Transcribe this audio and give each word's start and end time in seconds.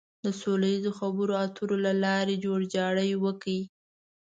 د 0.23 0.25
سوله 0.39 0.67
ييزو 0.73 0.91
خبرو 0.99 1.33
اترو 1.45 1.75
له 1.85 1.91
لارې 2.03 2.41
جوړجاړی 2.45 3.11
وکړي. 3.23 3.59